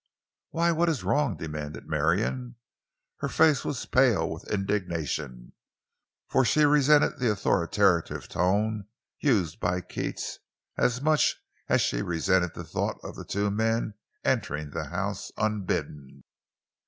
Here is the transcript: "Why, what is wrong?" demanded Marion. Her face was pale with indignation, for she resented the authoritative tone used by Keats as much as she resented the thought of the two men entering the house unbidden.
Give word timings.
"Why, 0.49 0.71
what 0.71 0.89
is 0.89 1.03
wrong?" 1.03 1.37
demanded 1.37 1.87
Marion. 1.87 2.55
Her 3.17 3.27
face 3.27 3.63
was 3.63 3.85
pale 3.85 4.27
with 4.31 4.49
indignation, 4.51 5.53
for 6.27 6.43
she 6.43 6.65
resented 6.65 7.19
the 7.19 7.29
authoritative 7.29 8.27
tone 8.27 8.87
used 9.19 9.59
by 9.59 9.79
Keats 9.81 10.39
as 10.75 11.03
much 11.03 11.35
as 11.69 11.81
she 11.81 12.01
resented 12.01 12.55
the 12.55 12.63
thought 12.63 12.97
of 13.03 13.15
the 13.15 13.23
two 13.25 13.51
men 13.51 13.93
entering 14.25 14.71
the 14.71 14.85
house 14.85 15.31
unbidden. 15.37 16.23